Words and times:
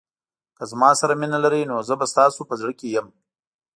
که 0.57 0.63
زما 0.71 0.89
سره 0.99 1.13
مینه 1.19 1.39
لرئ 1.43 1.63
نو 1.69 1.77
زه 1.87 1.93
به 1.99 2.05
ستاسو 2.11 2.41
په 2.49 2.53
زړه 2.59 2.73
کې 2.79 2.87
وم. 2.93 3.07